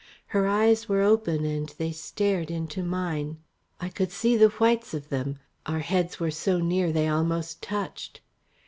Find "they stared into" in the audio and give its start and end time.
1.77-2.81